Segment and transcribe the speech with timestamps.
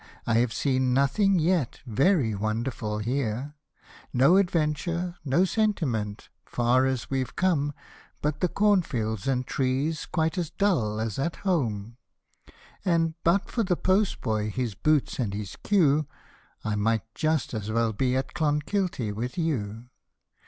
[0.25, 3.53] I have seen nothing yet very wonderful here;
[4.11, 7.71] No adventure, no sentiment, far as we've come,
[8.19, 11.97] But the corn fields and trees quite as dull as at home;
[12.83, 16.07] And but for the post boy, his boots and his queue,
[16.65, 19.89] I m\^tjust as well be at Clonkilty with you